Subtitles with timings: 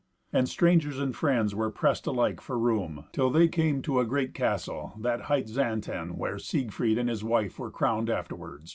[0.33, 4.03] And strangers and friends were pressed alike for room, till that they came to a
[4.03, 8.67] great castle that hight Xanten, where Siegfried and his wife were crowned afterward.